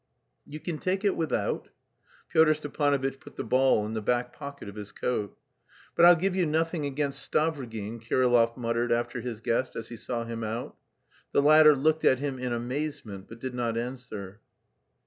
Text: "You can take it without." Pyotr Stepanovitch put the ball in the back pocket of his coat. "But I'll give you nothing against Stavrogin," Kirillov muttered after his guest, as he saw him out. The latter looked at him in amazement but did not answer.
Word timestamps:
"You 0.47 0.59
can 0.59 0.79
take 0.79 1.05
it 1.05 1.15
without." 1.15 1.67
Pyotr 2.29 2.55
Stepanovitch 2.55 3.19
put 3.19 3.35
the 3.35 3.43
ball 3.43 3.85
in 3.85 3.93
the 3.93 4.01
back 4.01 4.33
pocket 4.33 4.67
of 4.67 4.73
his 4.73 4.91
coat. 4.91 5.37
"But 5.95 6.05
I'll 6.05 6.15
give 6.15 6.35
you 6.35 6.47
nothing 6.47 6.87
against 6.87 7.21
Stavrogin," 7.31 7.99
Kirillov 8.03 8.57
muttered 8.57 8.91
after 8.91 9.21
his 9.21 9.41
guest, 9.41 9.75
as 9.75 9.89
he 9.89 9.97
saw 9.97 10.23
him 10.23 10.43
out. 10.43 10.75
The 11.33 11.43
latter 11.43 11.75
looked 11.75 12.03
at 12.03 12.17
him 12.17 12.39
in 12.39 12.51
amazement 12.51 13.27
but 13.29 13.39
did 13.39 13.53
not 13.53 13.77
answer. 13.77 14.39